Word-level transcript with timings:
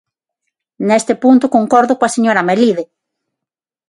Nese 0.87 1.13
punto 1.23 1.51
concordo 1.55 1.97
coa 1.99 2.13
señora 2.15 2.45
Melide. 2.47 2.83